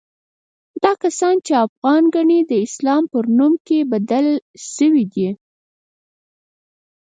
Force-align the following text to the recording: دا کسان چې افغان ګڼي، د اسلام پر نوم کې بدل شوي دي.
دا 0.83 0.91
کسان 1.03 1.35
چې 1.45 1.53
افغان 1.67 2.03
ګڼي، 2.15 2.39
د 2.45 2.51
اسلام 2.65 3.03
پر 3.11 3.23
نوم 3.37 3.53
کې 3.67 3.77
بدل 3.91 4.27
شوي 4.73 5.05
دي. 5.13 5.29